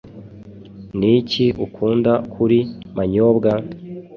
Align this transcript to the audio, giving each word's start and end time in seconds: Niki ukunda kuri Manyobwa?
Niki 0.99 1.45
ukunda 1.65 2.13
kuri 2.33 2.59
Manyobwa? 2.95 3.51